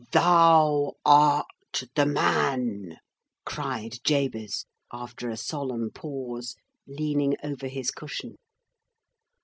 [0.09, 2.97] "Thou art the Man!"
[3.45, 6.55] cried Jabez, after a solemn pause,
[6.87, 8.37] leaning over his cushion.